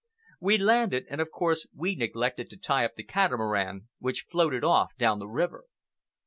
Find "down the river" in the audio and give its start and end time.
4.97-5.65